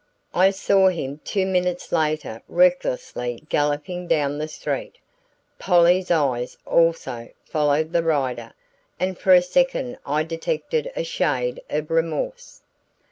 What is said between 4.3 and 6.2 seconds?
the street. Polly's